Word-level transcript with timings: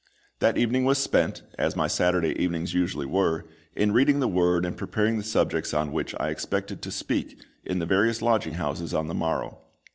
That 0.39 0.57
evening 0.57 0.83
was 0.85 0.97
spent, 0.97 1.43
as 1.59 1.75
my 1.75 1.85
Saturday 1.85 2.29
evenings 2.41 2.73
usually 2.73 3.05
were, 3.05 3.45
in 3.75 3.91
reading 3.91 4.19
the 4.19 4.27
Word 4.27 4.65
and 4.65 4.75
preparing 4.75 5.17
the 5.19 5.23
subjects 5.23 5.75
on 5.75 5.91
which 5.91 6.15
I 6.19 6.29
expected 6.31 6.81
to 6.81 6.89
speak 6.89 7.37
in 7.63 7.77
the 7.77 7.85
various 7.85 8.19
lodging 8.19 8.53
houses 8.55 8.95
on 8.95 9.05
the 9.09 9.13
morrow. 9.13 9.59